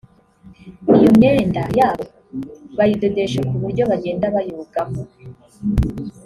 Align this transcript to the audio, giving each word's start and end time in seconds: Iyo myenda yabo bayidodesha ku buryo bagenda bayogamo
Iyo 0.97 1.09
myenda 1.17 1.61
yabo 1.79 2.03
bayidodesha 2.77 3.39
ku 3.49 3.55
buryo 3.61 3.83
bagenda 3.91 4.25
bayogamo 4.35 5.01